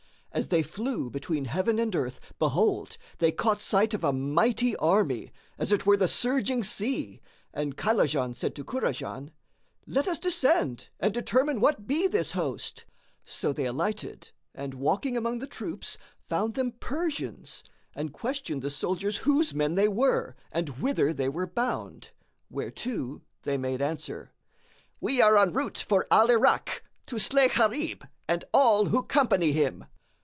As 0.33 0.47
they 0.47 0.61
flew 0.61 1.09
between 1.09 1.43
heaven 1.43 1.77
and 1.77 1.93
earth, 1.93 2.21
behold, 2.39 2.95
they 3.17 3.33
caught 3.33 3.59
sight 3.59 3.93
of 3.93 4.01
a 4.01 4.13
mighty 4.13 4.77
army, 4.77 5.33
as 5.57 5.73
it 5.73 5.85
were 5.85 5.97
the 5.97 6.07
surging 6.07 6.63
sea, 6.63 7.19
and 7.53 7.75
Kaylajan 7.75 8.33
said 8.33 8.55
to 8.55 8.63
Kurajan, 8.63 9.31
"Let 9.85 10.07
us 10.07 10.19
descend 10.19 10.87
and 11.01 11.13
determine 11.13 11.59
what 11.59 11.85
be 11.85 12.07
this 12.07 12.31
host." 12.31 12.85
So 13.25 13.51
they 13.51 13.65
alighted 13.65 14.29
and 14.55 14.73
walking 14.75 15.17
among 15.17 15.39
the 15.39 15.47
troops, 15.47 15.97
found 16.29 16.53
them 16.53 16.71
Persians 16.79 17.61
and 17.93 18.13
questioned 18.13 18.61
the 18.61 18.69
soldiers 18.69 19.17
whose 19.17 19.53
men 19.53 19.75
they 19.75 19.89
were 19.89 20.37
and 20.49 20.79
whither 20.81 21.11
they 21.13 21.27
were 21.27 21.45
bound; 21.45 22.11
whereto 22.49 23.21
they 23.43 23.57
made 23.57 23.81
answer, 23.81 24.31
"We 25.01 25.21
are 25.21 25.37
en 25.37 25.51
route 25.51 25.79
for 25.85 26.07
Al 26.09 26.31
Irak, 26.31 26.85
to 27.07 27.19
slay 27.19 27.49
Gharib 27.49 28.07
and 28.29 28.45
all 28.53 28.85
who 28.85 29.03
company 29.03 29.51
him." 29.51 29.83